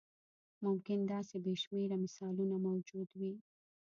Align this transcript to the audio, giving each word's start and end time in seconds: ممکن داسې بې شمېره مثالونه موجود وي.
ممکن 0.65 0.99
داسې 1.13 1.35
بې 1.43 1.53
شمېره 1.63 1.95
مثالونه 2.03 2.55
موجود 2.67 3.09
وي. 3.19 3.33